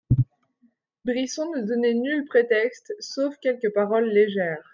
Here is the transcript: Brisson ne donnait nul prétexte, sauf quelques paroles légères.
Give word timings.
Brisson 1.05 1.51
ne 1.51 1.61
donnait 1.61 1.93
nul 1.93 2.25
prétexte, 2.25 2.91
sauf 2.99 3.37
quelques 3.37 3.71
paroles 3.71 4.09
légères. 4.09 4.67